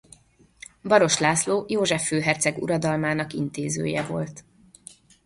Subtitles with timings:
[0.83, 4.43] Baross László József főherceg uradalmának intézője volt.